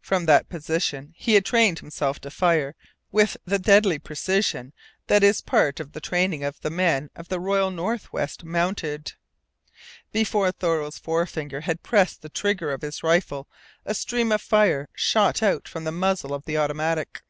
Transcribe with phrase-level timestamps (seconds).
[0.00, 2.74] From that position he had trained himself to fire
[3.12, 4.72] with the deadly precision
[5.06, 9.12] that is a part of the training of the men of the Royal Northwest Mounted.
[10.10, 13.46] Before Thoreau's forefinger had pressed the trigger of his rifle
[13.86, 17.22] a stream of fire shot out from the muzzle of the automatic.